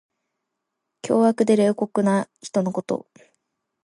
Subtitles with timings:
[1.05, 3.07] 凶悪で冷酷な人のこと。